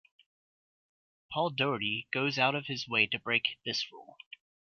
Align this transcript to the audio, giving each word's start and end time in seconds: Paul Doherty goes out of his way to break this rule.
Paul 1.31 1.51
Doherty 1.51 2.07
goes 2.11 2.39
out 2.39 2.55
of 2.55 2.65
his 2.65 2.87
way 2.89 3.05
to 3.05 3.19
break 3.19 3.59
this 3.67 3.91
rule. 3.91 4.17